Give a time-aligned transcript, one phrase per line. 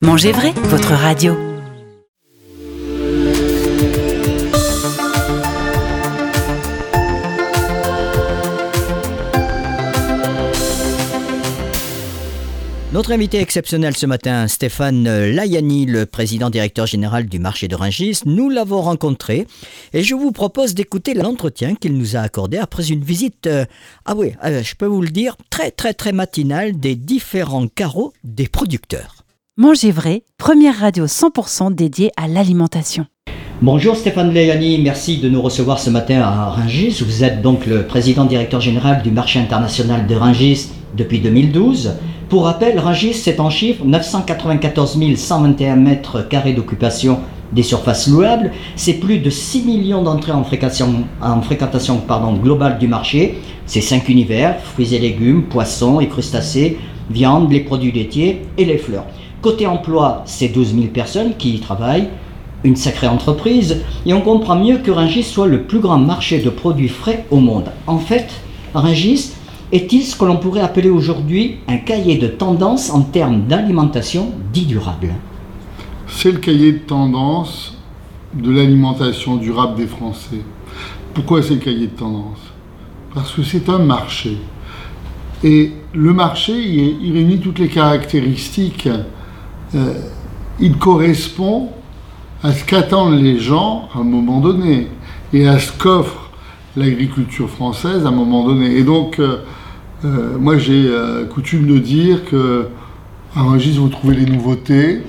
[0.00, 1.36] Mangez vrai, votre radio.
[12.92, 17.76] Notre invité exceptionnel ce matin, Stéphane Layani, le président directeur général du marché de
[18.30, 19.48] nous l'avons rencontré
[19.92, 23.64] et je vous propose d'écouter l'entretien qu'il nous a accordé après une visite, euh,
[24.04, 28.12] ah oui, euh, je peux vous le dire, très très très matinale des différents carreaux
[28.22, 29.17] des producteurs.
[29.60, 33.06] Manger vrai, première radio 100% dédiée à l'alimentation.
[33.60, 37.02] Bonjour Stéphane Léani, merci de nous recevoir ce matin à Rungis.
[37.04, 41.94] Vous êtes donc le président directeur général du marché international de Rungis depuis 2012.
[42.28, 47.18] Pour rappel, Rungis, c'est en chiffre 994 121 mètres carrés d'occupation
[47.50, 48.52] des surfaces louables.
[48.76, 52.00] C'est plus de 6 millions d'entrées en fréquentation,
[52.40, 53.40] globale du marché.
[53.66, 56.78] C'est 5 univers, fruits et légumes, poissons et crustacés,
[57.10, 59.06] viande, les produits laitiers et les fleurs.
[59.40, 62.08] Côté emploi, c'est 12 000 personnes qui y travaillent,
[62.64, 66.50] une sacrée entreprise, et on comprend mieux que Rungis soit le plus grand marché de
[66.50, 67.70] produits frais au monde.
[67.86, 68.28] En fait,
[68.74, 69.32] Rungis
[69.70, 74.66] est-il ce que l'on pourrait appeler aujourd'hui un cahier de tendance en termes d'alimentation dit
[74.66, 75.14] durable?
[76.08, 77.76] C'est le cahier de tendance
[78.34, 80.40] de l'alimentation durable des Français.
[81.14, 82.38] Pourquoi c'est le cahier de tendance?
[83.14, 84.38] Parce que c'est un marché.
[85.44, 88.88] Et le marché, il réunit toutes les caractéristiques
[89.74, 89.94] euh,
[90.60, 91.70] il correspond
[92.42, 94.88] à ce qu'attendent les gens à un moment donné
[95.32, 96.30] et à ce qu'offre
[96.76, 98.76] l'agriculture française à un moment donné.
[98.76, 99.38] Et donc, euh,
[100.04, 100.90] euh, moi j'ai
[101.30, 102.68] coutume de dire que
[103.36, 105.02] à Rungis, vous trouvez les nouveautés,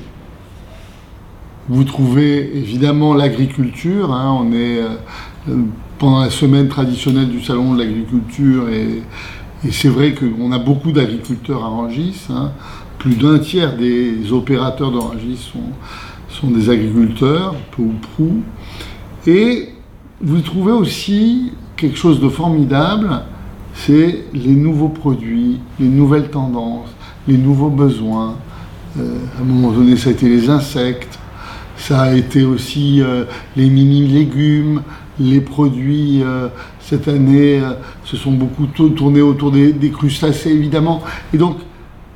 [1.70, 4.14] vous trouvez évidemment l'agriculture.
[4.14, 4.38] Hein.
[4.42, 4.82] on est
[5.98, 9.04] pendant la semaine traditionnelle du salon de l'agriculture et,
[9.72, 12.28] c'est vrai qu'on a beaucoup d'agriculteurs à Rungis.
[12.30, 12.52] Hein.
[13.00, 15.72] Plus d'un tiers des opérateurs d'Orangis sont,
[16.28, 18.42] sont des agriculteurs, peu ou prou.
[19.25, 19.69] Et
[20.22, 23.21] vous trouvez aussi quelque chose de formidable,
[23.73, 26.89] c'est les nouveaux produits, les nouvelles tendances,
[27.26, 28.36] les nouveaux besoins.
[28.99, 31.17] Euh, à un moment donné, ça a été les insectes,
[31.77, 33.23] ça a été aussi euh,
[33.55, 34.82] les mini-légumes,
[35.21, 36.49] les produits, euh,
[36.82, 37.61] cette année,
[38.04, 41.02] se sont beaucoup tournés autour des, des, crustacés, évidemment.
[41.33, 41.58] Et donc,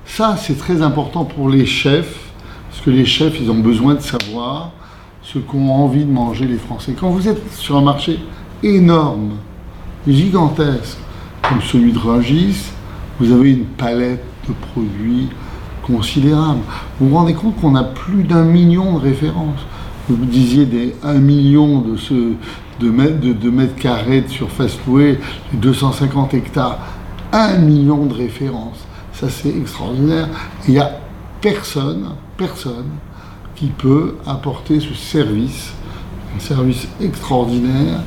[0.05, 2.31] ça, c'est très important pour les chefs,
[2.69, 4.71] parce que les chefs, ils ont besoin de savoir
[5.21, 6.93] ce qu'ont envie de manger les Français.
[6.99, 8.19] Quand vous êtes sur un marché
[8.61, 9.37] énorme,
[10.07, 10.97] gigantesque,
[11.47, 12.71] comme celui de Rungis,
[13.19, 15.29] vous avez une palette de produits
[15.83, 16.59] considérable.
[16.99, 19.59] Vous vous rendez compte qu'on a plus d'un million de références.
[20.09, 25.19] Vous disiez des 1 million de, mètres, de, mètres carrés de surface louée,
[25.53, 26.79] 250 hectares.
[27.31, 28.85] 1 million de références.
[29.13, 30.27] Ça, c'est extraordinaire.
[30.67, 30.99] Il n'y a
[31.41, 32.89] personne, personne
[33.55, 35.73] qui peut apporter ce service,
[36.35, 38.01] un service extraordinaire,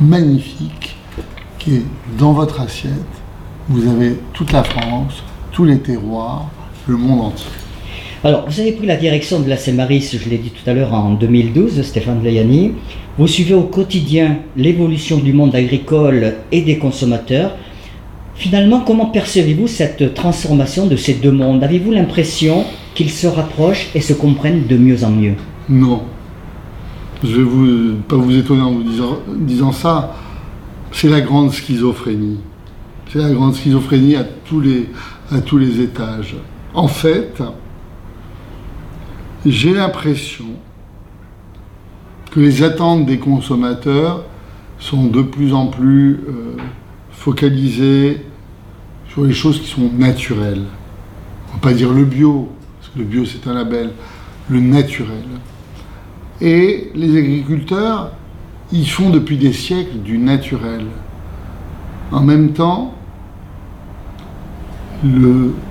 [0.00, 0.96] magnifique,
[1.58, 1.86] qui est
[2.18, 2.92] dans votre assiette.
[3.68, 5.22] Vous avez toute la France,
[5.52, 6.48] tous les terroirs,
[6.86, 7.50] le monde entier.
[8.22, 10.92] Alors, vous avez pris la direction de la Maris, je l'ai dit tout à l'heure,
[10.92, 12.72] en 2012, Stéphane Leyani.
[13.16, 17.52] Vous suivez au quotidien l'évolution du monde agricole et des consommateurs.
[18.40, 21.62] Finalement, comment percevez-vous cette transformation de ces deux mondes?
[21.62, 22.64] Avez-vous l'impression
[22.94, 25.34] qu'ils se rapprochent et se comprennent de mieux en mieux?
[25.68, 26.04] Non.
[27.22, 30.16] Je ne vais pas vous étonner en vous disant, disant ça.
[30.90, 32.38] C'est la grande schizophrénie.
[33.12, 34.88] C'est la grande schizophrénie à tous les,
[35.30, 36.34] à tous les étages.
[36.72, 37.42] En fait,
[39.44, 40.46] j'ai l'impression
[42.30, 44.24] que les attentes des consommateurs
[44.78, 46.56] sont de plus en plus euh,
[47.10, 48.22] focalisées
[49.12, 50.64] sur les choses qui sont naturelles.
[51.48, 52.48] On ne va pas dire le bio,
[52.78, 53.92] parce que le bio c'est un label,
[54.48, 55.24] le naturel.
[56.40, 58.12] Et les agriculteurs,
[58.72, 60.86] ils font depuis des siècles du naturel.
[62.12, 62.94] En même temps,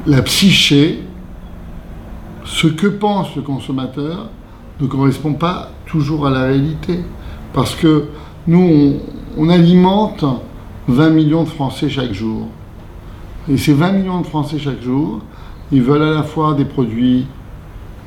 [0.05, 1.01] la psyché,
[2.45, 4.29] ce que pense le consommateur,
[4.79, 6.99] ne correspond pas toujours à la réalité.
[7.53, 8.05] Parce que
[8.47, 8.97] nous,
[9.37, 10.23] on alimente
[10.87, 12.47] 20 millions de Français chaque jour.
[13.51, 15.21] Et ces 20 millions de Français chaque jour,
[15.71, 17.25] ils veulent à la fois des produits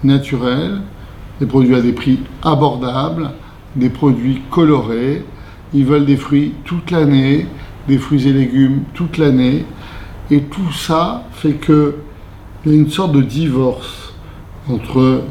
[0.04, 0.80] naturels,
[1.40, 3.30] des produits à des prix abordables,
[3.74, 5.24] des produits colorés,
[5.74, 7.46] ils veulent des fruits toute l'année,
[7.88, 9.64] des fruits et légumes toute l'année.
[10.30, 11.94] Et tout ça fait qu'il
[12.66, 14.14] y a une sorte de divorce
[14.70, 15.22] entre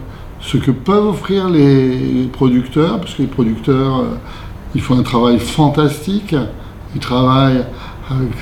[0.41, 4.17] ce que peuvent offrir les producteurs, parce que les producteurs, euh,
[4.75, 6.35] ils font un travail fantastique,
[6.95, 7.63] ils travaillent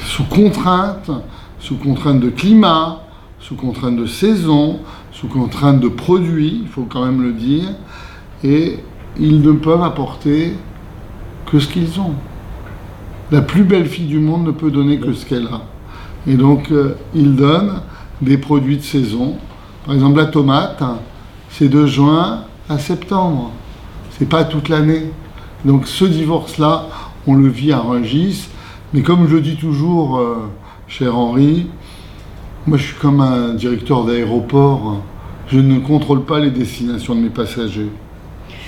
[0.06, 1.12] sous contrainte,
[1.60, 3.04] sous contrainte de climat,
[3.40, 4.80] sous contrainte de saison,
[5.12, 7.70] sous contrainte de produits, il faut quand même le dire,
[8.44, 8.80] et
[9.20, 10.54] ils ne peuvent apporter
[11.46, 12.14] que ce qu'ils ont.
[13.32, 15.62] La plus belle fille du monde ne peut donner que ce qu'elle a.
[16.28, 17.82] Et donc, euh, ils donnent
[18.22, 19.36] des produits de saison.
[19.86, 20.84] Par exemple, la tomate,
[21.50, 23.52] c'est de juin à septembre.
[24.12, 25.12] C'est pas toute l'année.
[25.66, 26.88] Donc, ce divorce-là,
[27.28, 28.50] on le vit à Rungis.
[28.94, 30.50] Mais comme je dis toujours, euh,
[30.90, 31.68] cher Henri,
[32.66, 35.02] moi je suis comme un directeur d'aéroport.
[35.48, 37.90] Je ne contrôle pas les destinations de mes passagers.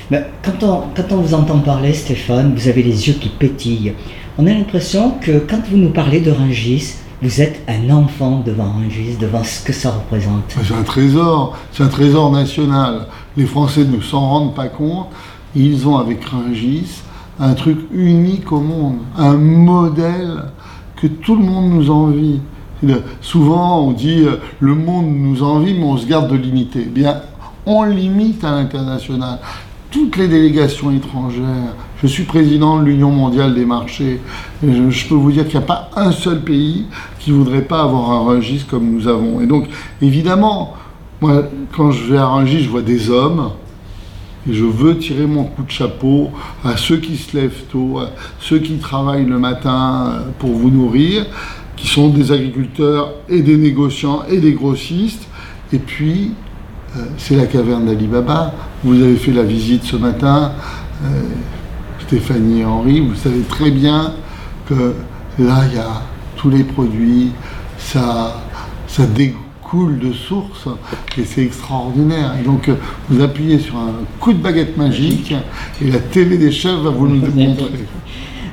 [0.09, 3.93] Mais quand, on, quand on vous entend parler, Stéphane, vous avez les yeux qui pétillent.
[4.37, 8.71] On a l'impression que quand vous nous parlez de Rungis, vous êtes un enfant devant
[8.71, 10.55] Rungis, devant ce que ça représente.
[10.63, 13.07] C'est un trésor, c'est un trésor national.
[13.37, 15.07] Les Français ne s'en rendent pas compte.
[15.55, 17.01] Ils ont avec Rungis
[17.39, 20.45] un truc unique au monde, un modèle
[21.01, 22.39] que tout le monde nous envie.
[23.21, 26.83] Souvent, on dit euh, le monde nous envie, mais on se garde de limiter.
[26.85, 27.21] Eh bien,
[27.65, 29.39] on limite à l'international.
[29.89, 34.21] Toutes les délégations étrangères, je suis président de l'Union mondiale des marchés,
[34.63, 36.85] je, peux vous dire qu'il n'y a pas un seul pays
[37.19, 39.41] qui voudrait pas avoir un registre comme nous avons.
[39.41, 39.67] Et donc,
[40.01, 40.75] évidemment,
[41.19, 41.43] moi,
[41.75, 43.51] quand je vais à Rungis, je vois des hommes,
[44.49, 46.31] je veux tirer mon coup de chapeau
[46.63, 48.09] à ceux qui se lèvent tôt, à
[48.39, 51.25] ceux qui travaillent le matin pour vous nourrir,
[51.75, 55.27] qui sont des agriculteurs et des négociants et des grossistes.
[55.73, 56.31] Et puis,
[56.97, 58.53] euh, c'est la caverne d'Ali Baba.
[58.83, 60.53] Vous avez fait la visite ce matin,
[61.03, 61.07] euh,
[61.99, 62.99] Stéphanie et Henri.
[62.99, 64.13] Vous savez très bien
[64.67, 64.93] que
[65.39, 66.01] là, il y a
[66.35, 67.31] tous les produits,
[67.77, 68.41] ça,
[68.87, 70.67] ça dégoûte de source
[71.17, 72.33] et c'est extraordinaire.
[72.39, 72.69] Et donc
[73.09, 75.33] vous appuyez sur un coup de baguette magique
[75.81, 77.65] et la télé des chefs va vous le montrer.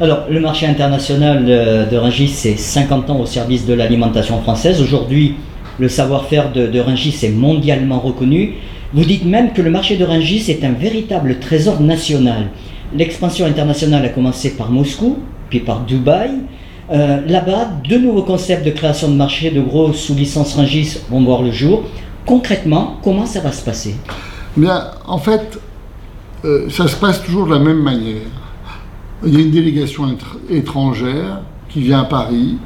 [0.00, 4.80] Alors, le marché international de Rungis, c'est 50 ans au service de l'alimentation française.
[4.80, 5.34] Aujourd'hui,
[5.80, 8.54] le savoir-faire de, de Rungis est mondialement reconnu.
[8.94, 12.46] Vous dites même que le marché de Rungis est un véritable trésor national.
[12.96, 15.18] L'expansion internationale a commencé par Moscou,
[15.50, 16.30] puis par Dubaï,
[16.90, 21.22] euh, là-bas, deux nouveaux concepts de création de marché de gros sous licence Rungis vont
[21.22, 21.82] voir le jour.
[22.24, 23.96] Concrètement, comment ça va se passer?
[24.56, 25.58] Bien, en fait,
[26.44, 28.22] euh, ça se passe toujours de la même manière.
[29.24, 30.16] Il y a une délégation
[30.48, 32.56] étrangère qui vient à Paris.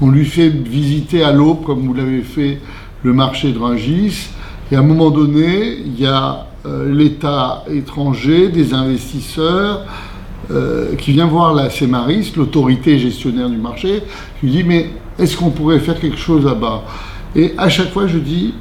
[0.00, 2.60] On lui fait visiter à l'aube, comme vous l'avez fait,
[3.02, 4.28] le marché de Rungis.
[4.70, 9.84] Et à un moment donné, il y a euh, l'État étranger, des investisseurs,
[10.50, 14.02] euh, qui vient voir la CEMARIS, l'autorité gestionnaire du marché,
[14.40, 16.84] qui dit mais est-ce qu'on pourrait faire quelque chose là-bas?
[17.34, 18.54] Et à chaque fois je dis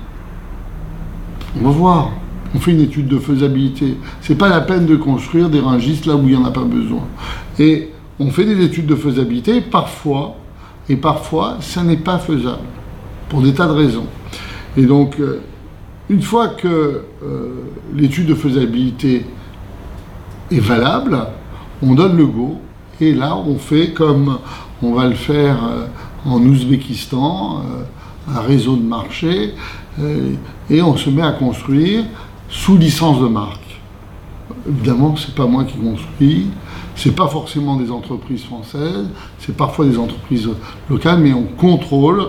[1.60, 2.12] on va voir,
[2.54, 3.98] on fait une étude de faisabilité.
[4.22, 6.64] C'est pas la peine de construire des rangistes là où il n'y en a pas
[6.64, 7.04] besoin.
[7.60, 10.36] Et on fait des études de faisabilité, parfois,
[10.90, 12.64] et parfois ça n'est pas faisable,
[13.30, 14.08] pour des tas de raisons.
[14.78, 15.42] Et donc, euh,
[16.10, 17.50] une fois que euh,
[17.94, 19.26] l'étude de faisabilité
[20.52, 21.18] est valable,
[21.86, 22.58] on donne le go,
[23.00, 24.40] et là on fait comme
[24.82, 25.88] on va le faire euh,
[26.26, 29.54] en Ouzbékistan, euh, un réseau de marché,
[30.00, 30.34] euh,
[30.70, 32.04] et on se met à construire
[32.50, 33.62] sous licence de marque.
[34.68, 36.48] Évidemment, c'est pas moi qui construis,
[36.96, 39.08] c'est pas forcément des entreprises françaises,
[39.40, 40.50] c'est parfois des entreprises
[40.90, 42.24] locales, mais on contrôle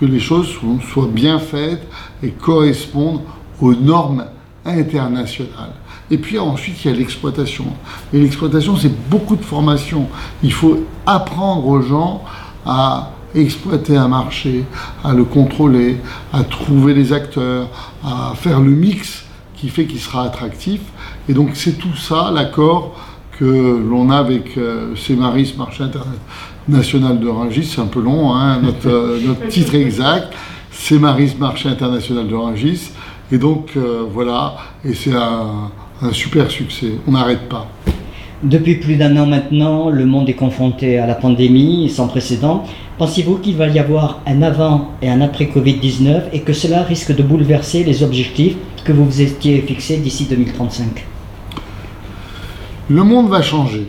[0.00, 0.48] que les choses
[0.92, 1.86] soient bien faites
[2.22, 3.22] et correspondent
[3.60, 4.24] aux normes
[4.64, 5.74] internationales.
[6.10, 7.66] Et puis ensuite, il y a l'exploitation.
[8.12, 10.08] Et l'exploitation, c'est beaucoup de formation.
[10.42, 12.22] Il faut apprendre aux gens
[12.64, 14.64] à exploiter un marché,
[15.04, 15.98] à le contrôler,
[16.32, 17.68] à trouver les acteurs,
[18.04, 19.24] à faire le mix
[19.56, 20.80] qui fait qu'il sera attractif.
[21.28, 22.94] Et donc c'est tout ça, l'accord
[23.38, 28.60] que l'on a avec euh, Cémaris, marché international de Rungis, c'est un peu long, hein,
[28.62, 30.32] notre, euh, notre, titre exact,
[30.70, 32.92] Cémaris, marché international de Rungis.
[33.30, 35.70] Et donc euh, voilà, et c'est un
[36.02, 36.92] un super succès.
[37.06, 37.68] On n'arrête pas.
[38.42, 42.64] Depuis plus d'un an maintenant, le monde est confronté à la pandémie sans précédent.
[42.98, 47.14] Pensez-vous qu'il va y avoir un avant et un après Covid-19 et que cela risque
[47.14, 51.06] de bouleverser les objectifs que vous vous étiez fixés d'ici 2035
[52.90, 53.88] Le monde va changer.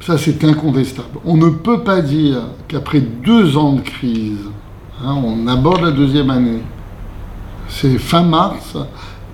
[0.00, 1.18] Ça, c'est incontestable.
[1.24, 4.48] On ne peut pas dire qu'après deux ans de crise,
[5.02, 6.62] hein, on aborde la deuxième année,
[7.68, 8.76] c'est fin mars,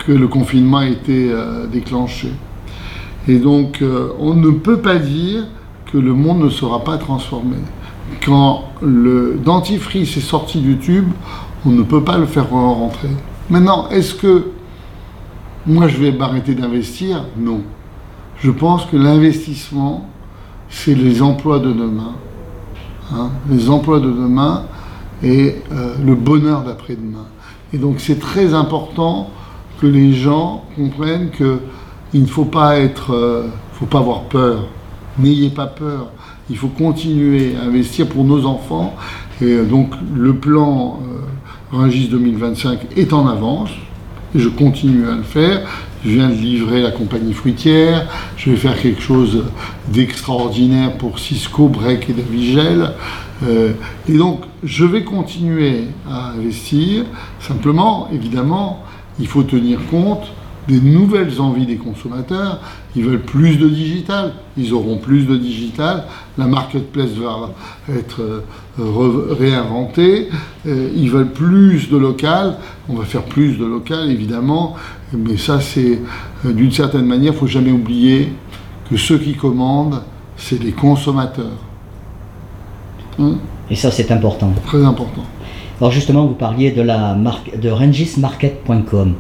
[0.07, 2.29] que le confinement a été euh, déclenché.
[3.27, 5.47] Et donc, euh, on ne peut pas dire
[5.91, 7.57] que le monde ne sera pas transformé.
[8.25, 11.09] Quand le dentifrice est sorti du tube,
[11.65, 13.09] on ne peut pas le faire rentrer.
[13.49, 14.51] Maintenant, est-ce que
[15.67, 17.25] moi je vais m'arrêter d'investir?
[17.39, 17.63] Non.
[18.41, 20.09] Je pense que l'investissement,
[20.69, 22.15] c'est les emplois de demain.
[23.13, 24.65] Hein, les emplois de demain
[25.23, 27.27] et euh, le bonheur d'après-demain.
[27.73, 29.31] Et donc c'est très important
[29.81, 34.67] que les gens comprennent qu'il ne faut pas être, euh, faut pas avoir peur.
[35.19, 36.11] N'ayez pas peur.
[36.51, 38.95] Il faut continuer à investir pour nos enfants.
[39.41, 43.71] Et euh, donc le plan euh, Rungis 2025 est en avance.
[44.35, 45.63] Je continue à le faire.
[46.05, 48.07] Je viens de livrer la compagnie fruitière.
[48.37, 49.45] Je vais faire quelque chose
[49.89, 52.91] d'extraordinaire pour Cisco, Break et Davigel.
[53.43, 53.73] Euh,
[54.09, 57.05] et donc, je vais continuer à investir.
[57.41, 58.83] Simplement, évidemment,
[59.19, 60.33] il faut tenir compte
[60.69, 62.61] des nouvelles envies des consommateurs.
[62.97, 66.05] Ils veulent plus de digital, ils auront plus de digital.
[66.39, 67.51] La marketplace va
[67.95, 68.23] être
[68.79, 70.29] euh, réinventée.
[70.67, 72.57] Euh, ils veulent plus de local.
[72.89, 74.75] On va faire plus de local, évidemment.
[75.13, 76.01] Mais ça, c'est
[76.45, 78.33] d'une certaine manière, il ne faut jamais oublier
[78.91, 80.03] que ceux qui commandent,
[80.37, 81.59] c'est les consommateurs.
[83.19, 83.35] Hein?
[83.71, 84.53] Et ça, c'est important.
[84.67, 85.25] Très important.
[85.81, 89.15] Alors justement, vous parliez de la marque de rangismarket.com.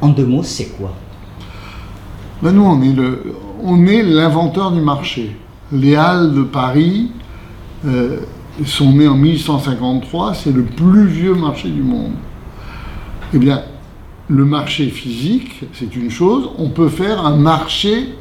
[0.00, 0.94] En deux mots, c'est quoi?
[2.42, 5.36] Ben Nous, on est, le, on est l'inventeur du marché.
[5.72, 7.10] Les Halles de Paris
[7.84, 8.20] euh,
[8.64, 12.12] sont nées en 1153, c'est le plus vieux marché du monde.
[13.34, 13.62] Eh bien,
[14.28, 18.14] le marché physique, c'est une chose, on peut faire un marché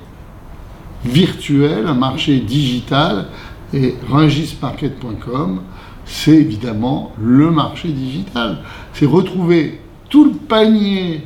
[1.05, 3.27] virtuel, un marché digital,
[3.73, 5.61] et rangismarket.com,
[6.07, 8.59] c'est évidemment le marché digital.
[8.93, 11.23] C'est retrouver tout le panier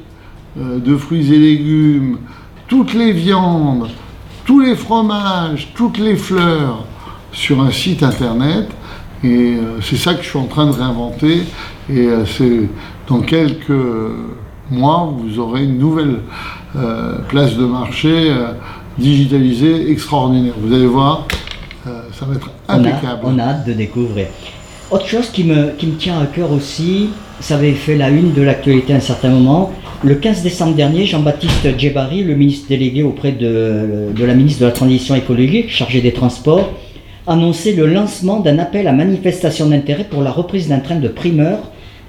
[0.60, 2.18] euh, de fruits et légumes,
[2.68, 3.88] toutes les viandes,
[4.44, 6.84] tous les fromages, toutes les fleurs
[7.32, 8.70] sur un site internet.
[9.24, 11.44] Et euh, c'est ça que je suis en train de réinventer.
[11.90, 12.68] Et euh, c'est
[13.08, 13.72] dans quelques
[14.72, 16.22] mois, vous aurez une nouvelle
[17.28, 18.34] place de marché
[18.98, 20.54] digitalisée extraordinaire.
[20.58, 21.28] Vous allez voir,
[21.84, 23.20] ça va être impeccable.
[23.26, 24.28] On a, hâte de découvrir.
[24.92, 28.92] Autre chose qui me, tient à cœur aussi, ça avait fait la une de l'actualité
[28.92, 29.72] à un certain moment.
[30.04, 34.74] Le 15 décembre dernier, Jean-Baptiste Djebari, le ministre délégué auprès de, la ministre de la
[34.74, 36.74] Transition écologique, chargé des Transports,
[37.26, 41.60] annonçait le lancement d'un appel à manifestation d'intérêt pour la reprise d'un train de primeur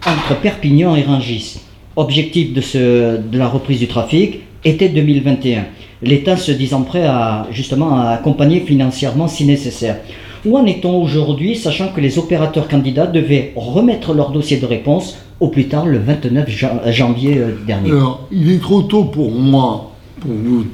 [0.05, 1.61] entre Perpignan et Rungis.
[1.95, 5.67] Objectif de, de la reprise du trafic, été 2021.
[6.03, 9.99] L'État se disant prêt à justement à accompagner financièrement si nécessaire.
[10.45, 15.17] Où en est-on aujourd'hui, sachant que les opérateurs candidats devaient remettre leur dossier de réponse
[15.39, 16.49] au plus tard le 29
[16.91, 17.93] janvier euh, dernier?
[17.93, 20.65] Alors, il est trop tôt pour moi pour vous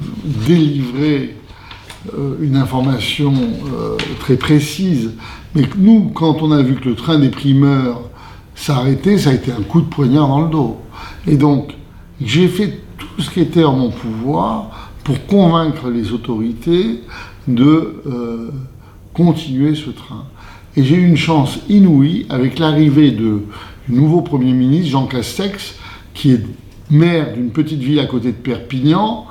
[0.47, 1.35] délivrer
[2.17, 5.11] euh, une information euh, très précise.
[5.53, 8.01] Mais nous, quand on a vu que le train des primeurs
[8.55, 10.77] s'arrêtait, ça a été un coup de poignard dans le dos.
[11.27, 11.75] Et donc,
[12.19, 17.01] j'ai fait tout ce qui était en mon pouvoir pour convaincre les autorités
[17.47, 18.01] de
[19.19, 20.23] continuer ce train.
[20.77, 23.39] Et j'ai eu une chance inouïe avec l'arrivée du
[23.89, 25.75] nouveau Premier ministre, Jean Castex,
[26.13, 26.45] qui est
[26.89, 29.25] maire d'une petite ville à côté de Perpignan.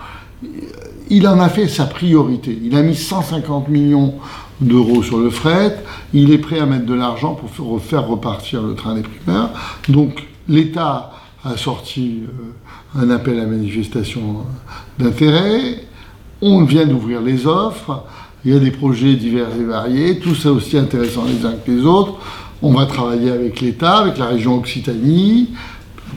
[1.09, 2.57] Il en a fait sa priorité.
[2.63, 4.15] Il a mis 150 millions
[4.61, 5.83] d'euros sur le fret.
[6.13, 9.51] Il est prêt à mettre de l'argent pour faire repartir le train des primeurs.
[9.89, 11.13] Donc l'État
[11.45, 14.45] a sorti euh, un appel à manifestation
[14.99, 15.83] d'intérêt.
[16.43, 18.05] On vient d'ouvrir les offres.
[18.45, 21.85] Il y a des projets divers et variés, tous aussi intéressants les uns que les
[21.85, 22.15] autres.
[22.63, 25.51] On va travailler avec l'État, avec la région Occitanie,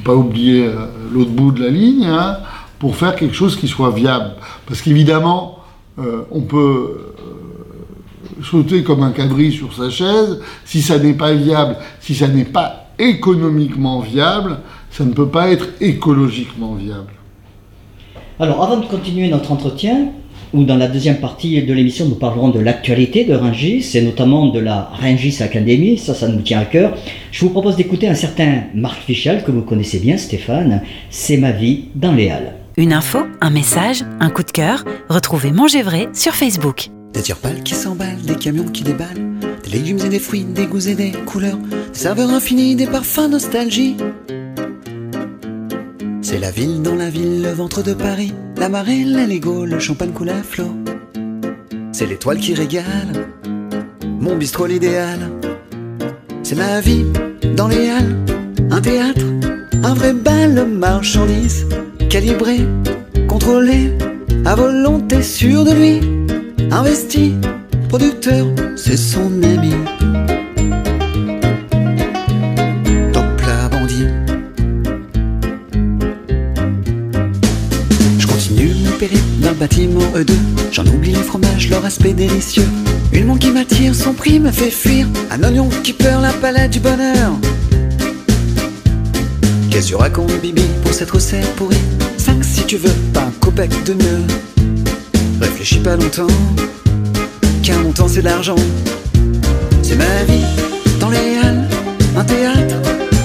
[0.04, 2.38] pas oublier euh, l'autre bout de la ligne, hein,
[2.80, 4.32] pour faire quelque chose qui soit viable.
[4.68, 5.60] Parce qu'évidemment,
[6.00, 10.40] euh, on peut euh, sauter comme un cabri sur sa chaise.
[10.66, 14.60] Si ça n'est pas viable, si ça n'est pas économiquement viable,
[14.92, 17.13] ça ne peut pas être écologiquement viable.
[18.40, 20.10] Alors, avant de continuer notre entretien,
[20.53, 24.48] où dans la deuxième partie de l'émission, nous parlerons de l'actualité de Rungis, et notamment
[24.48, 26.98] de la Rungis Academy, ça, ça nous tient à cœur.
[27.31, 31.51] Je vous propose d'écouter un certain Marc Fichal, que vous connaissez bien, Stéphane, C'est ma
[31.51, 32.53] vie dans les Halles.
[32.77, 36.89] Une info, un message, un coup de cœur, retrouvez Manger Vrai sur Facebook.
[37.13, 40.88] Des tire-balles qui s'emballent, des camions qui déballent, des légumes et des fruits, des goûts
[40.88, 43.98] et des couleurs, des saveurs infinies, des parfums nostalgie.
[46.24, 50.12] C'est la ville dans la ville, le ventre de Paris, la marée, la le champagne
[50.12, 50.72] coule à flot.
[51.92, 53.28] C'est l'étoile qui régale,
[54.04, 55.20] mon bistrot l'idéal.
[56.44, 57.06] C'est ma vie
[57.56, 58.16] dans les halles,
[58.70, 59.25] un théâtre,
[59.84, 61.68] un vrai bal marchandise,
[62.10, 62.60] calibré,
[63.28, 63.92] contrôlé,
[64.46, 66.00] à volonté sûr de lui,
[66.72, 67.34] investi,
[67.90, 69.74] producteur, c'est son ami.
[79.62, 80.34] Bâtiment E2.
[80.72, 82.68] J'en oublie les fromages, leur aspect délicieux.
[83.13, 85.06] Une montre qui m'attire, son prix me fait fuir.
[85.30, 87.34] Un oignon qui perd la palette du bonheur.
[89.70, 91.77] Qu'est-ce que tu racontes, Bibi, pour cette recette pourrie?
[92.18, 94.24] 5 si tu veux, pas un copec de mieux.
[95.39, 96.36] Réfléchis pas longtemps,
[97.62, 98.56] car mon temps c'est de l'argent.
[99.84, 100.44] C'est ma vie
[101.00, 101.68] dans les halles,
[102.18, 102.75] un théâtre,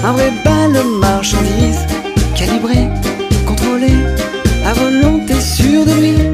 [0.03, 1.83] un vrai bal de marchandises,
[2.35, 2.89] calibré,
[3.47, 3.93] contrôlé,
[4.65, 6.26] à volonté sûr de lui,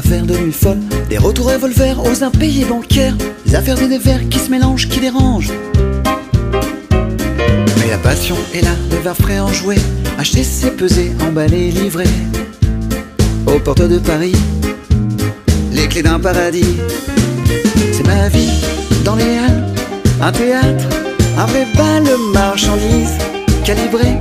[0.00, 0.82] travers de nuits folles.
[1.08, 3.16] Des retours revolvers aux impayés bancaires.
[3.46, 5.52] Des affaires des vers qui se mélangent, qui dérangent.
[7.78, 9.78] Mais la passion est là, le verre frais en jouet.
[10.18, 12.08] Acheter, c'est peser, emballer, livrer.
[13.46, 14.34] Aux portes de Paris,
[15.72, 16.76] les clés d'un paradis.
[17.92, 18.50] C'est ma vie
[19.04, 19.64] dans les halles,
[20.20, 20.84] un théâtre,
[21.38, 23.16] un vrai bal de marchandises.
[23.64, 24.18] Calibré,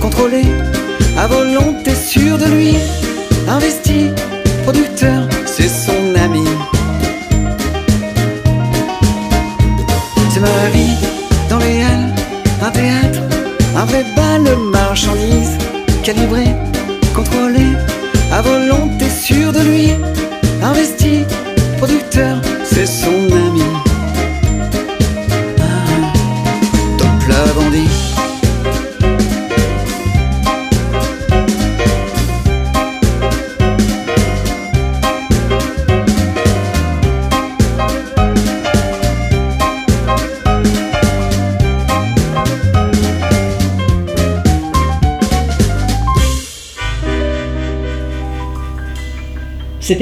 [0.00, 0.42] contrôlé,
[1.16, 2.76] à volonté sûr de lui.
[3.48, 4.10] Investi,
[4.62, 6.44] producteur, c'est son ami.
[10.30, 10.96] C'est ma vie
[11.50, 12.14] dans les halles,
[12.62, 13.20] un théâtre,
[13.76, 15.58] un vrai bal de marchandises.
[16.02, 16.46] Calibré,
[17.14, 17.66] contrôlé,
[18.32, 20.11] à volonté sûr de lui.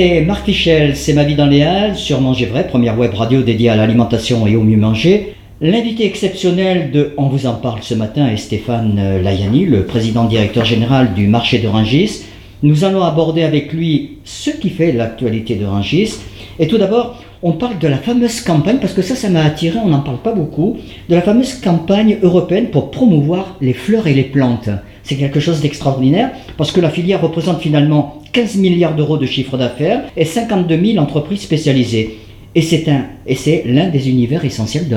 [0.00, 3.42] C'était Marc Fichel, C'est ma vie dans les Halles, sur Manger Vrai, première web radio
[3.42, 5.34] dédiée à l'alimentation et au mieux manger.
[5.60, 10.24] L'invité exceptionnel de On vous en parle ce matin est Stéphane euh, Layani, le président
[10.24, 12.22] directeur général du marché de Rungis.
[12.62, 16.14] Nous allons aborder avec lui ce qui fait l'actualité de Rungis.
[16.58, 19.78] Et tout d'abord, on parle de la fameuse campagne, parce que ça, ça m'a attiré,
[19.84, 20.78] on n'en parle pas beaucoup,
[21.10, 24.70] de la fameuse campagne européenne pour promouvoir les fleurs et les plantes.
[25.02, 29.56] C'est quelque chose d'extraordinaire, parce que la filière représente finalement 15 milliards d'euros de chiffre
[29.56, 32.18] d'affaires et 52 000 entreprises spécialisées.
[32.54, 34.96] Et c'est un, et c'est l'un des univers essentiels de.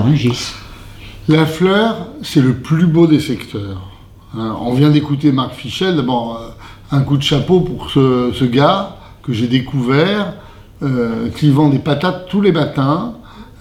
[1.28, 3.90] La fleur, c'est le plus beau des secteurs.
[4.36, 5.96] Hein, on vient d'écouter Marc Fichel.
[5.96, 10.34] D'abord, euh, un coup de chapeau pour ce, ce gars que j'ai découvert,
[10.82, 13.14] euh, qui vend des patates tous les matins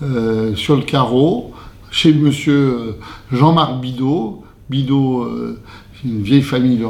[0.03, 1.53] euh, sur le carreau,
[1.91, 2.99] chez monsieur euh,
[3.31, 4.43] Jean-Marc Bidot.
[4.69, 5.61] Bidot, euh,
[6.05, 6.87] une vieille famille de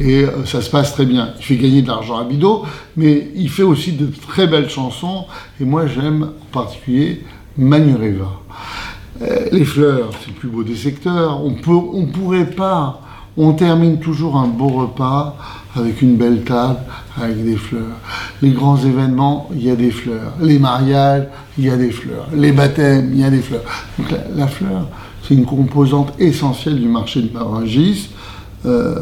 [0.00, 1.30] et euh, ça se passe très bien.
[1.38, 2.64] Il fait gagner de l'argent à Bidot,
[2.96, 5.26] mais il fait aussi de très belles chansons,
[5.60, 7.22] et moi j'aime en particulier
[7.56, 8.40] Manureva.
[9.22, 11.44] Euh, les fleurs, c'est le plus beau des secteurs.
[11.44, 11.72] On peut,
[12.12, 13.02] pourrait pas.
[13.36, 15.36] On termine toujours un beau repas
[15.76, 16.80] avec une belle table,
[17.20, 17.96] avec des fleurs.
[18.42, 20.32] Les grands événements, il y a des fleurs.
[20.40, 21.26] Les mariages,
[21.56, 22.26] il y a des fleurs.
[22.34, 23.62] Les baptêmes, il y a des fleurs.
[24.34, 24.88] La fleur,
[25.22, 28.10] c'est une composante essentielle du marché de Marangis.
[28.66, 28.96] Euh,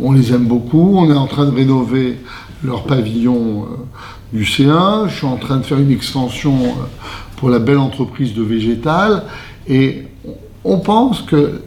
[0.00, 0.96] on les aime beaucoup.
[0.96, 2.18] On est en train de rénover
[2.64, 3.66] leur pavillon euh,
[4.32, 5.08] du C1.
[5.08, 9.24] Je suis en train de faire une extension euh, pour la belle entreprise de végétal.
[9.66, 10.04] Et
[10.64, 11.60] on pense que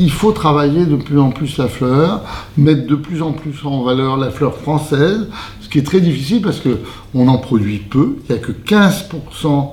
[0.00, 2.22] il faut travailler de plus en plus la fleur,
[2.56, 5.26] mettre de plus en plus en valeur la fleur française,
[5.60, 6.78] ce qui est très difficile parce que
[7.14, 8.16] on en produit peu.
[8.28, 9.72] Il n'y a que 15%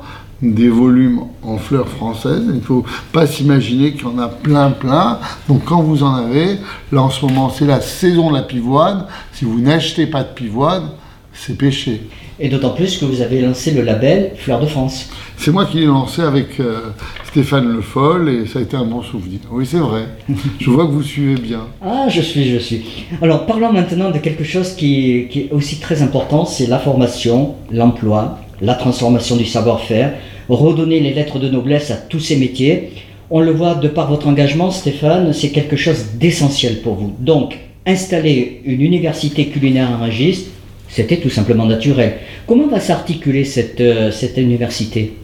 [0.54, 2.44] des volumes en fleurs françaises.
[2.48, 5.20] Il ne faut pas s'imaginer qu'il y en a plein, plein.
[5.48, 6.58] Donc quand vous en avez,
[6.92, 9.06] là en ce moment c'est la saison de la pivoine.
[9.34, 10.90] Si vous n'achetez pas de pivoine,
[11.34, 12.02] c'est péché.
[12.40, 15.10] Et d'autant plus que vous avez lancé le label Fleurs de France.
[15.38, 16.92] C'est moi qui l'ai lancé avec euh,
[17.26, 19.40] Stéphane Le Foll et ça a été un bon souvenir.
[19.52, 20.08] Oui, c'est vrai.
[20.60, 21.62] Je vois que vous suivez bien.
[21.82, 23.06] Ah, je suis, je suis.
[23.22, 27.56] Alors parlons maintenant de quelque chose qui, qui est aussi très important, c'est la formation,
[27.72, 30.14] l'emploi, la transformation du savoir-faire,
[30.50, 32.92] redonner les lettres de noblesse à tous ces métiers.
[33.30, 37.14] On le voit de par votre engagement, Stéphane, c'est quelque chose d'essentiel pour vous.
[37.20, 40.46] Donc, installer une université culinaire en Rungis,
[40.88, 42.18] c'était tout simplement naturel.
[42.48, 45.18] Comment va s'articuler cette, euh, cette université?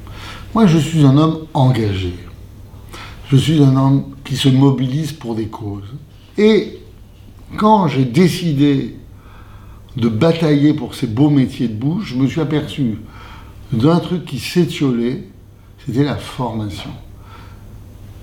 [0.53, 2.13] Moi, je suis un homme engagé.
[3.31, 5.93] Je suis un homme qui se mobilise pour des causes.
[6.37, 6.79] Et
[7.57, 8.95] quand j'ai décidé
[9.95, 12.97] de batailler pour ces beaux métiers de bouche, je me suis aperçu
[13.73, 15.27] d'un truc qui s'étiolait,
[15.85, 16.91] c'était la formation.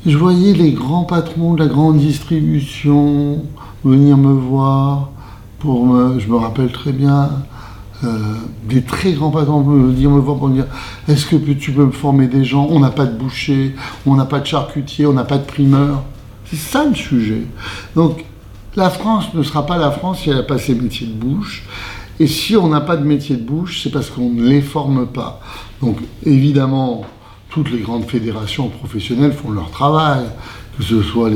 [0.07, 3.45] Je voyais les grands patrons de la grande distribution
[3.85, 5.11] venir me voir
[5.59, 7.31] pour me, je me rappelle très bien,
[8.69, 10.67] des très grands patrons me dire, me voir pour me dire,
[11.09, 12.69] est-ce que tu peux me former des gens?
[12.71, 13.75] On n'a pas de boucher,
[14.07, 16.05] on n'a pas de charcutier, on n'a pas de primeur.
[16.45, 17.43] C'est ça le sujet.
[17.97, 18.25] Donc,
[18.77, 21.65] la France ne sera pas la France si elle n'a pas ses métiers de bouche.
[22.21, 25.07] Et si on n'a pas de métier de bouche, c'est parce qu'on ne les forme
[25.07, 25.41] pas.
[25.81, 27.05] Donc, évidemment,
[27.51, 30.25] toutes les grandes fédérations professionnelles font leur travail,
[30.77, 31.31] que ce soit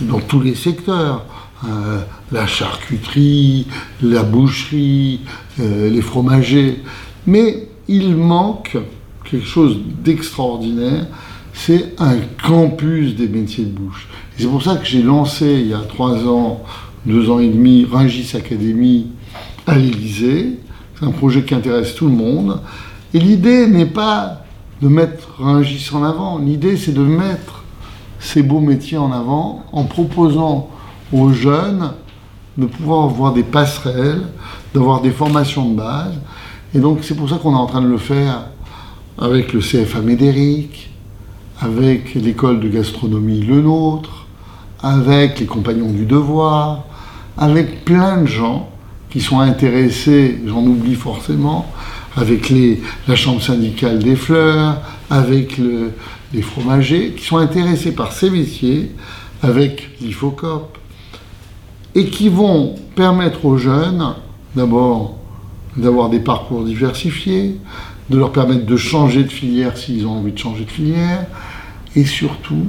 [0.00, 1.24] dans tous les secteurs.
[1.68, 2.00] Euh,
[2.32, 3.66] la charcuterie,
[4.00, 5.20] la boucherie,
[5.58, 6.80] euh, les fromagers.
[7.26, 8.78] Mais il manque
[9.30, 11.06] quelque chose d'extraordinaire,
[11.52, 14.08] c'est un campus des métiers de bouche.
[14.38, 16.62] c'est pour ça que j'ai lancé il y a trois ans,
[17.04, 19.08] deux ans et demi, Ringis Academy
[19.70, 20.58] à l'Élysée.
[20.98, 22.60] C'est un projet qui intéresse tout le monde.
[23.14, 24.42] Et l'idée n'est pas
[24.82, 27.64] de mettre Ringis en avant, l'idée c'est de mettre
[28.18, 30.70] ces beaux métiers en avant en proposant
[31.12, 31.92] aux jeunes
[32.56, 34.22] de pouvoir avoir des passerelles,
[34.74, 36.14] d'avoir des formations de base.
[36.74, 38.46] Et donc c'est pour ça qu'on est en train de le faire
[39.18, 40.90] avec le CFA Médéric,
[41.60, 44.26] avec l'école de gastronomie Le Nôtre,
[44.82, 46.84] avec les compagnons du devoir,
[47.36, 48.70] avec plein de gens
[49.10, 51.70] qui sont intéressés, j'en oublie forcément,
[52.16, 52.52] avec
[53.08, 55.92] la chambre syndicale des fleurs, avec le,
[56.32, 58.90] les fromagers, qui sont intéressés par ces métiers,
[59.42, 60.78] avec l'IFOCOP,
[61.94, 64.14] et qui vont permettre aux jeunes,
[64.54, 65.16] d'abord,
[65.76, 67.56] d'avoir des parcours diversifiés,
[68.10, 71.26] de leur permettre de changer de filière s'ils ont envie de changer de filière,
[71.96, 72.66] et surtout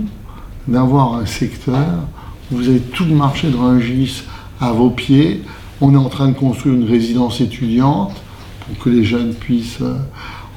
[0.68, 2.06] d'avoir un secteur
[2.52, 4.24] où vous avez tout le marché de Rungis
[4.60, 5.42] à vos pieds.
[5.84, 8.14] On est en train de construire une résidence étudiante
[8.68, 9.96] pour que les jeunes puissent, euh,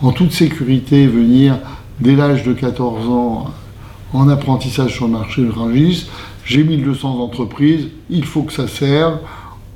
[0.03, 1.59] en toute sécurité, venir
[1.99, 3.47] dès l'âge de 14 ans
[4.13, 6.09] en apprentissage sur le marché de Rungis.
[6.45, 9.19] J'ai 1200 entreprises, il faut que ça serve.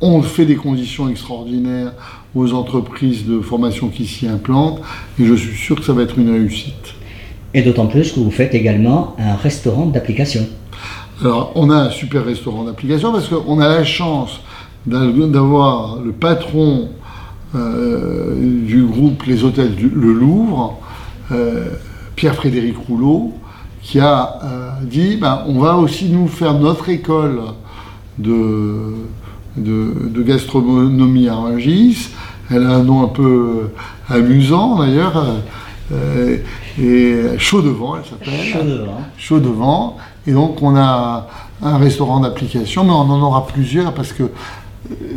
[0.03, 1.93] On fait des conditions extraordinaires
[2.35, 4.83] aux entreprises de formation qui s'y implantent
[5.19, 6.95] et je suis sûr que ça va être une réussite.
[7.55, 10.47] Et d'autant plus que vous faites également un restaurant d'application.
[11.23, 14.41] Alors, on a un super restaurant d'application parce qu'on a la chance
[14.89, 16.89] d'avoir le patron
[17.55, 18.35] euh,
[18.67, 20.79] du groupe Les Hôtels du, Le Louvre,
[21.33, 21.65] euh,
[22.15, 23.33] Pierre-Frédéric Rouleau,
[23.83, 27.41] qui a euh, dit ben, on va aussi nous faire notre école
[28.19, 28.97] de,
[29.57, 32.11] de, gastronomie à Rungis.
[32.51, 33.71] Elle a un nom un peu
[34.11, 35.25] amusant d'ailleurs.
[36.81, 38.85] Et Chaud devant, elle s'appelle.
[39.17, 39.97] Chaud devant.
[40.27, 41.29] Et donc on a
[41.63, 44.25] un restaurant d'application, mais on en aura plusieurs parce que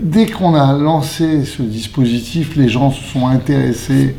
[0.01, 4.15] dès qu'on a lancé ce dispositif, les gens se sont intéressés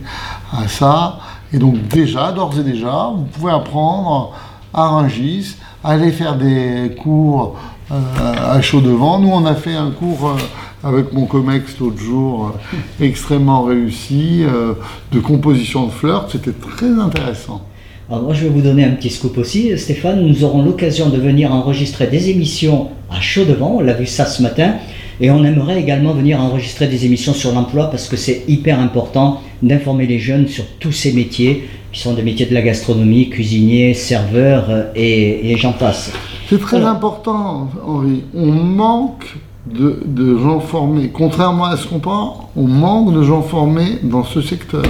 [0.53, 1.19] à ça.
[1.53, 4.33] Et donc déjà, d'ores et déjà, vous pouvez apprendre
[4.73, 7.57] à Rungis, aller faire des cours
[7.91, 7.97] euh,
[8.55, 9.19] à chaud devant.
[9.19, 14.45] Nous, on a fait un cours euh, avec mon comex l'autre jour, euh, extrêmement réussi,
[15.13, 16.29] de composition de fleurs.
[16.31, 17.67] C'était très intéressant.
[18.09, 20.27] Alors moi, je vais vous donner un petit scoop aussi, Stéphane.
[20.27, 23.77] Nous aurons l'occasion de venir enregistrer des émissions à chaud devant.
[23.77, 24.75] On l'a vu ça ce matin.
[25.21, 29.41] Et on aimerait également venir enregistrer des émissions sur l'emploi parce que c'est hyper important
[29.63, 33.95] d'informer les jeunes sur tous ces métiers qui sont des métiers de la gastronomie, cuisinier,
[33.95, 36.13] serveur euh, et, j'en passe.
[36.49, 38.23] C'est très important, Henri.
[38.35, 41.11] On manque de, de, gens formés.
[41.13, 44.85] Contrairement à ce qu'on pense, on manque de gens formés dans ce secteur.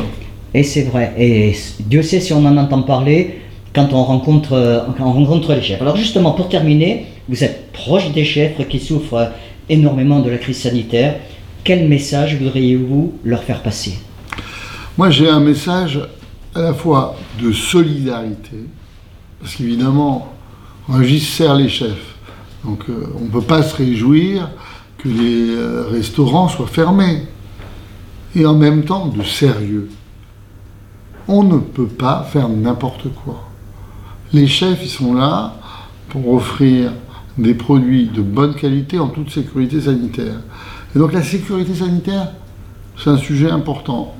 [0.54, 1.12] Et c'est vrai.
[1.18, 3.40] Et Dieu sait si on en entend parler
[3.74, 5.80] quand on rencontre, euh, quand on rencontre les chefs.
[5.80, 9.32] Alors justement, pour terminer, vous êtes proche des chefs qui souffrent
[9.68, 11.20] énormément de la crise sanitaire.
[11.64, 13.98] Quel message voudriez-vous leur faire passer?
[14.98, 16.00] Moi, j'ai un message
[16.54, 18.66] à la fois de solidarité,
[19.40, 20.32] parce qu'évidemment,
[20.88, 22.16] Rungis sert les chefs.
[22.64, 24.50] Donc euh, on ne peut pas se réjouir
[24.98, 27.26] que les euh, restaurants soient fermés.
[28.34, 29.90] Et en même temps, de sérieux.
[31.28, 33.48] On ne peut pas faire n'importe quoi.
[34.32, 35.54] Les chefs, ils sont là
[36.08, 36.92] pour offrir
[37.38, 40.40] des produits de bonne qualité en toute sécurité sanitaire.
[40.94, 42.32] Et donc la sécurité sanitaire,
[43.02, 44.14] c'est un sujet important.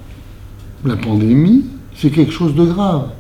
[0.85, 3.11] La pandémie, c'est quelque chose de grave.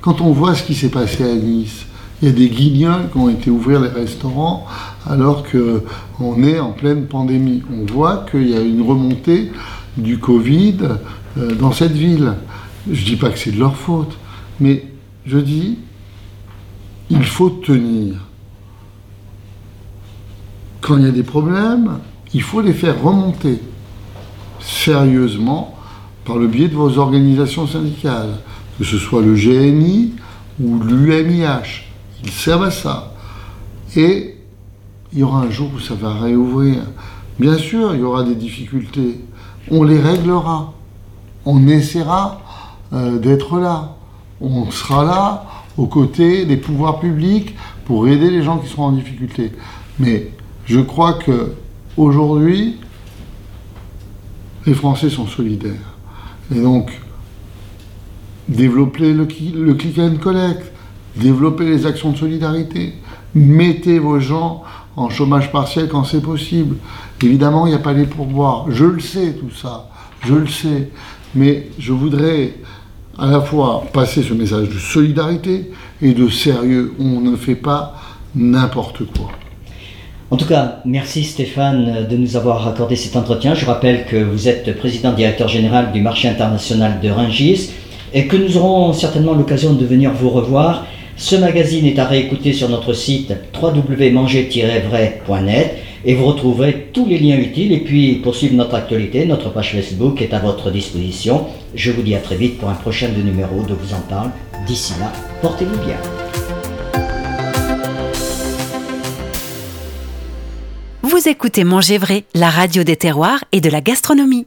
[0.00, 1.86] Quand on voit ce qui s'est passé à Nice,
[2.22, 4.66] il y a des guignols qui ont été ouvrir les restaurants
[5.06, 7.62] alors qu'on est en pleine pandémie.
[7.70, 9.52] On voit qu'il y a une remontée
[9.98, 10.78] du Covid
[11.36, 12.32] euh, dans cette ville.
[12.90, 14.16] Je ne dis pas que c'est de leur faute,
[14.60, 14.86] mais
[15.26, 15.78] je dis,
[17.10, 18.14] il faut tenir
[20.86, 21.98] quand il y a des problèmes,
[22.32, 23.60] il faut les faire remonter
[24.60, 25.74] sérieusement
[26.24, 28.38] par le biais de vos organisations syndicales,
[28.78, 30.12] que ce soit le GNI
[30.60, 31.88] ou l'UMIH.
[32.22, 33.14] Ils servent à ça.
[33.96, 34.36] Et
[35.12, 36.82] il y aura un jour où ça va réouvrir.
[37.40, 39.20] Bien sûr, il y aura des difficultés,
[39.72, 40.72] on les réglera.
[41.44, 42.42] On essaiera
[42.92, 43.96] euh, d'être là.
[44.40, 45.46] On sera là
[45.76, 49.50] aux côtés des pouvoirs publics pour aider les gens qui sont en difficulté.
[49.98, 50.30] Mais
[50.66, 51.52] je crois que
[51.96, 52.76] aujourd'hui,
[54.66, 55.96] les Français sont solidaires.
[56.54, 56.90] Et donc,
[58.48, 60.72] développer le, click and collect,
[61.16, 62.94] développer les actions de solidarité,
[63.34, 64.64] mettez vos gens
[64.96, 66.76] en chômage partiel quand c'est possible.
[67.22, 68.66] Évidemment, il n'y a pas les pourboires.
[68.70, 69.88] Je le sais, tout ça.
[70.24, 70.90] Je le sais.
[71.34, 72.54] Mais je voudrais
[73.18, 75.70] à la fois passer ce message de solidarité
[76.02, 76.92] et de sérieux.
[76.98, 77.94] On ne fait pas
[78.34, 79.30] n'importe quoi.
[80.28, 83.54] En tout cas, merci Stéphane de nous avoir accordé cet entretien.
[83.54, 87.70] Je rappelle que vous êtes président directeur général du marché international de Ringis
[88.12, 90.84] et que nous aurons certainement l'occasion de venir vous revoir.
[91.16, 97.38] Ce magazine est à réécouter sur notre site www.manger-vrai.net et vous retrouverez tous les liens
[97.38, 97.72] utiles.
[97.72, 101.46] Et puis, pour suivre notre actualité, notre page Facebook est à votre disposition.
[101.74, 104.30] Je vous dis à très vite pour un prochain numéro de Vous en parle.
[104.66, 106.25] D'ici là, portez-vous bien.
[111.16, 114.46] Vous écoutez Manger Vrai, la radio des terroirs et de la gastronomie.